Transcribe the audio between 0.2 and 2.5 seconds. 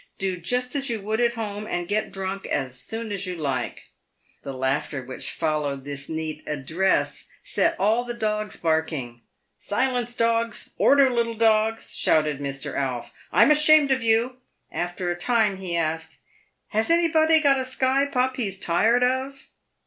just as you would at home, and get drunk